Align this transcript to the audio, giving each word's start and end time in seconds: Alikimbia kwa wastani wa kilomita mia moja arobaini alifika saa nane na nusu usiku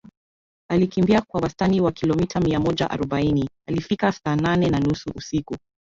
Alikimbia 0.71 1.21
kwa 1.21 1.41
wastani 1.41 1.81
wa 1.81 1.91
kilomita 1.91 2.39
mia 2.41 2.59
moja 2.59 2.89
arobaini 2.89 3.49
alifika 3.67 4.11
saa 4.11 4.35
nane 4.35 4.69
na 4.69 4.79
nusu 4.79 5.11
usiku 5.15 5.57